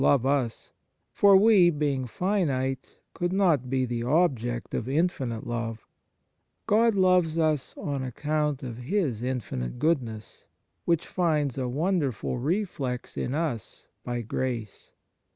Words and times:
67 0.01 0.01
E 0.01 0.01
THE 0.17 0.23
MARVELS 0.27 0.41
OF 0.41 0.49
DIVINE 0.49 0.63
GRACE 0.63 0.67
us; 0.67 0.71
for 1.11 1.35
we, 1.37 1.69
being 1.69 2.07
finite, 2.07 2.97
could 3.13 3.31
not 3.31 3.69
be 3.69 3.85
the 3.85 4.01
object 4.01 4.73
of 4.73 4.89
infinite 4.89 5.45
love. 5.45 5.85
God 6.65 6.95
loves 6.95 7.37
us 7.37 7.75
on 7.77 8.01
account 8.01 8.63
of 8.63 8.77
His 8.77 9.21
infinite 9.21 9.77
goodness, 9.77 10.47
which 10.85 11.05
finds 11.05 11.59
a 11.59 11.67
wonderful 11.69 12.39
reflex 12.39 13.15
in 13.15 13.35
us 13.35 13.89
by 14.03 14.23
grace. 14.23 14.91